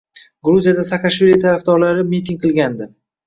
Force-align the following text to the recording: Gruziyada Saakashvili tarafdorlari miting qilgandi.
Gruziyada 0.47 0.85
Saakashvili 0.91 1.37
tarafdorlari 1.45 2.07
miting 2.15 2.43
qilgandi. 2.47 2.89